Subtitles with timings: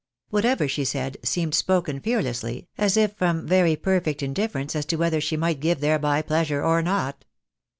[0.31, 5.21] Whatever she said, seemed spoken fearlessly, as if from very perfect indifference as to whether
[5.21, 7.23] she might give thereby pleasure or not.